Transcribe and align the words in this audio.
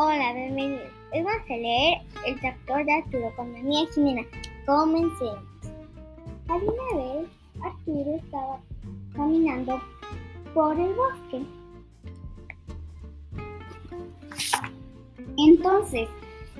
Vamos 0.00 0.14
a 0.14 1.56
leer 1.56 1.98
el 2.26 2.40
tractor 2.40 2.86
de 2.86 2.92
Arturo 2.94 3.36
con 3.36 3.54
amiga 3.54 3.92
Jimena. 3.94 4.22
Comencemos. 4.64 5.44
Alguna 6.48 6.82
vez 6.96 7.28
Arturo 7.62 8.16
estaba 8.16 8.60
caminando 9.14 9.78
por 10.54 10.80
el 10.80 10.94
bosque. 10.94 11.42
Entonces 15.36 16.08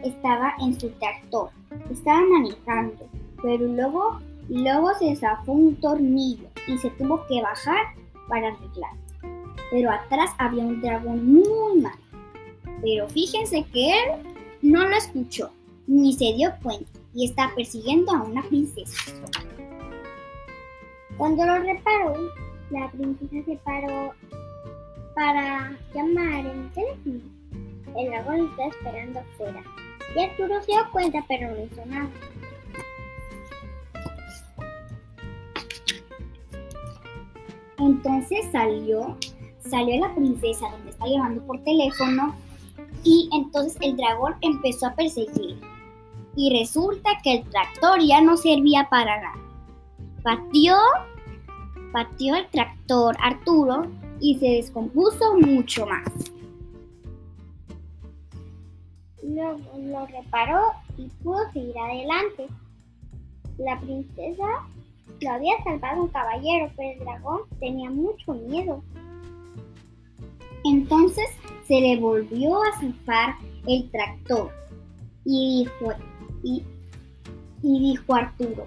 estaba 0.05 0.53
en 0.61 0.79
su 0.79 0.91
tractor, 0.91 1.49
estaba 1.91 2.21
manejando, 2.21 3.09
pero 3.41 3.67
luego, 3.67 4.19
luego 4.51 4.93
se 4.99 5.17
zafó 5.17 5.53
un 5.53 5.77
tornillo 5.77 6.47
y 6.67 6.77
se 6.77 6.91
tuvo 6.91 7.27
que 7.27 7.41
bajar 7.41 7.95
para 8.29 8.49
arreglar. 8.49 8.93
Pero 9.71 9.91
atrás 9.91 10.31
había 10.37 10.63
un 10.63 10.83
dragón 10.83 11.25
muy 11.25 11.81
malo. 11.81 12.10
Pero 12.83 13.09
fíjense 13.09 13.65
que 13.73 13.91
él 13.91 14.11
no 14.63 14.89
lo 14.89 14.97
escuchó, 14.97 15.51
ni 15.87 16.13
se 16.13 16.33
dio 16.35 16.51
cuenta, 16.63 16.91
y 17.15 17.27
está 17.27 17.53
persiguiendo 17.55 18.13
a 18.13 18.23
una 18.23 18.43
princesa. 18.43 19.13
Cuando 21.17 21.45
lo 21.45 21.59
reparó, 21.59 22.15
la 22.71 22.91
princesa 22.91 23.45
se 23.45 23.57
paró 23.59 24.13
para 25.15 25.77
llamar 25.95 26.47
en 26.47 26.61
el 26.61 26.71
teléfono. 26.73 27.21
El 27.97 28.11
dragón 28.11 28.49
está 28.51 28.67
esperando 28.69 29.21
afuera. 29.21 29.63
Y 30.17 30.23
Arturo 30.23 30.61
se 30.63 30.73
dio 30.73 30.91
cuenta, 30.93 31.25
pero 31.29 31.51
no 31.51 31.65
hizo 31.65 31.85
nada. 31.87 32.11
Entonces 37.79 38.47
salió, 38.53 39.17
salió 39.61 40.01
la 40.01 40.15
princesa 40.15 40.71
donde 40.71 40.91
está 40.91 41.07
llamando 41.07 41.43
por 41.47 41.63
teléfono 41.65 42.37
y 43.05 43.29
entonces 43.33 43.77
el 43.81 43.97
dragón 43.97 44.35
empezó 44.41 44.87
a 44.87 44.95
perseguir. 44.95 45.61
Y 46.37 46.59
resulta 46.59 47.11
que 47.23 47.39
el 47.39 47.51
tractor 47.51 48.01
ya 48.01 48.21
no 48.21 48.37
servía 48.37 48.89
para 48.89 49.21
nada. 49.21 49.41
Pateó, 50.23 50.77
pateó 51.93 52.37
el 52.37 52.49
tractor 52.51 53.17
Arturo 53.21 53.87
y 54.21 54.39
se 54.39 54.47
descompuso 54.47 55.37
mucho 55.39 55.87
más. 55.87 56.09
Luego 59.23 59.59
lo 59.79 60.07
reparó 60.07 60.73
y 60.97 61.09
pudo 61.23 61.51
seguir 61.53 61.77
adelante. 61.79 62.49
La 63.59 63.79
princesa 63.81 64.45
lo 65.21 65.31
había 65.31 65.63
salvado 65.65 66.05
un 66.05 66.09
caballero, 66.09 66.71
pero 66.77 66.93
el 66.93 66.99
dragón 67.01 67.41
tenía 67.59 67.91
mucho 67.91 68.35
miedo. 68.35 68.83
Entonces 70.65 71.29
se 71.71 71.81
le 71.81 72.01
volvió 72.01 72.61
a 72.65 72.73
zafar 72.81 73.37
el 73.69 73.89
tractor 73.93 74.51
y 75.25 75.63
dijo, 75.63 75.93
y, 76.43 76.65
dijo 77.63 78.13
Arturo, 78.13 78.67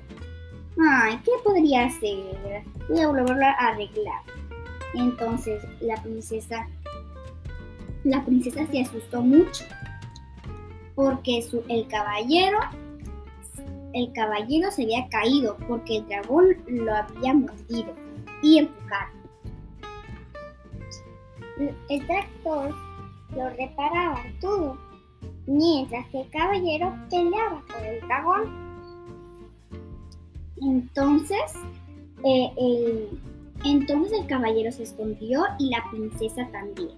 ay, 0.79 1.19
¿qué 1.25 1.31
podría 1.43 1.87
hacer? 1.87 2.63
Voy 2.87 3.01
a 3.01 3.07
volverlo 3.07 3.45
a 3.45 3.51
arreglar. 3.51 4.21
Entonces 4.93 5.61
la 5.81 6.01
princesa, 6.01 6.65
la 8.05 8.23
princesa 8.23 8.65
se 8.67 8.83
asustó 8.83 9.21
mucho 9.21 9.65
porque 10.95 11.41
su, 11.41 11.61
el 11.67 11.85
caballero, 11.89 12.57
el 13.93 14.13
caballero 14.13 14.71
se 14.71 14.83
había 14.83 15.09
caído 15.09 15.57
porque 15.67 15.97
el 15.97 16.07
dragón 16.07 16.55
lo 16.67 16.95
había 16.95 17.33
mordido 17.33 17.93
y 18.41 18.59
empujado. 18.59 19.11
El 21.89 22.07
tractor 22.07 22.73
lo 23.35 23.49
reparaba 23.49 24.21
todo, 24.39 24.77
mientras 25.47 26.07
que 26.09 26.21
el 26.21 26.29
caballero 26.29 26.93
peleaba 27.09 27.61
por 27.67 27.85
el 27.85 28.01
dragón. 28.01 28.63
Entonces, 30.61 31.53
eh, 32.23 32.51
el, 32.57 33.19
entonces 33.65 34.19
el 34.19 34.27
caballero 34.27 34.71
se 34.71 34.83
escondió 34.83 35.43
y 35.59 35.69
la 35.69 35.83
princesa 35.91 36.47
también. 36.51 36.91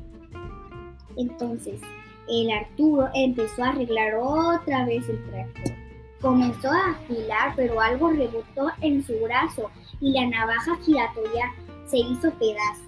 Entonces, 1.18 1.80
el 2.28 2.52
Arturo 2.52 3.10
empezó 3.14 3.64
a 3.64 3.70
arreglar 3.70 4.16
otra 4.20 4.86
vez 4.86 5.08
el 5.10 5.24
tractor. 5.30 5.74
Comenzó 6.22 6.70
a 6.72 6.92
afilar, 6.92 7.54
pero 7.56 7.80
algo 7.80 8.10
rebotó 8.10 8.72
en 8.82 9.04
su 9.04 9.14
brazo 9.20 9.70
y 10.02 10.12
la 10.12 10.28
navaja 10.28 10.76
giratoria 10.84 11.54
se 11.86 11.98
hizo 11.98 12.32
pedazos. 12.32 12.85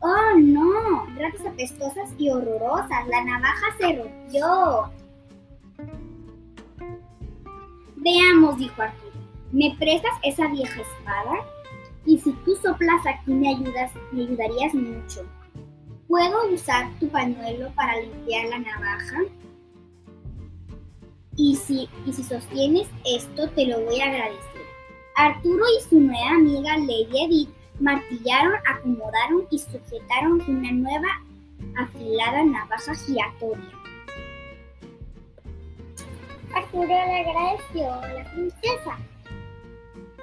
¡Oh, 0.00 0.38
no! 0.38 1.06
Ratas 1.16 1.46
apestosas 1.46 2.10
y 2.18 2.30
horrorosas. 2.30 3.06
La 3.08 3.24
navaja 3.24 3.66
se 3.78 3.96
rompió. 3.96 4.90
Veamos, 7.96 8.56
dijo 8.56 8.80
Arturo. 8.80 9.10
¿Me 9.52 9.76
prestas 9.78 10.12
esa 10.22 10.46
vieja 10.48 10.80
espada? 10.80 11.44
Y 12.06 12.18
si 12.18 12.32
tú 12.44 12.56
soplas 12.56 13.04
aquí 13.06 13.32
me 13.32 13.50
ayudas, 13.50 13.92
me 14.12 14.22
ayudarías 14.22 14.74
mucho. 14.74 15.26
¿Puedo 16.08 16.50
usar 16.52 16.90
tu 16.98 17.08
pañuelo 17.08 17.70
para 17.74 18.00
limpiar 18.00 18.46
la 18.48 18.58
navaja? 18.58 19.18
Y 21.36 21.56
si, 21.56 21.88
y 22.06 22.12
si 22.12 22.22
sostienes 22.22 22.88
esto, 23.04 23.48
te 23.50 23.66
lo 23.66 23.80
voy 23.82 24.00
a 24.00 24.06
agradecer. 24.06 24.62
Arturo 25.16 25.64
y 25.78 25.88
su 25.88 26.00
nueva 26.00 26.30
amiga 26.30 26.78
Lady 26.78 27.24
Edith 27.24 27.59
martillaron, 27.80 28.54
acomodaron 28.66 29.46
y 29.50 29.58
sujetaron 29.58 30.42
una 30.46 30.72
nueva 30.72 31.08
afilada 31.78 32.44
navaja 32.44 32.94
giratoria. 32.94 33.70
Arturo 36.54 36.86
le 36.86 37.20
agradeció 37.20 37.92
a 37.92 38.08
la 38.08 38.24
princesa 38.32 38.98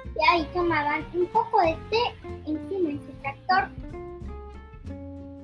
y 0.04 0.28
ahí 0.30 0.48
tomaban 0.52 1.06
un 1.14 1.26
poco 1.26 1.60
de 1.62 1.76
té 1.90 2.30
encima 2.46 2.90
de 2.90 2.98
su 2.98 3.12
tractor 3.22 3.68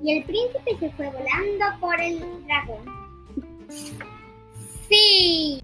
y 0.03 0.19
el 0.19 0.25
príncipe 0.25 0.77
se 0.79 0.91
fue 0.91 1.07
volando 1.07 1.81
por 1.81 1.99
el 2.01 2.21
dragón. 2.45 2.85
¡Sí! 4.89 5.63